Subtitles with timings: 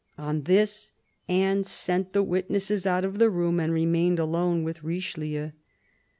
[0.17, 0.89] On this,
[1.29, 5.51] Anne sent the witnesses out of the room and remained alone with Richelieu.